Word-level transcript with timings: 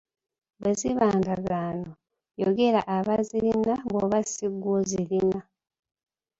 Bwe 0.59 0.71
ziba 0.79 1.05
ndagaano, 1.19 1.89
yogera 2.41 2.81
abazirina 2.97 3.73
bw'oba 3.89 4.19
si 4.31 4.47
ggwe 4.51 4.71
ozorina! 4.79 5.39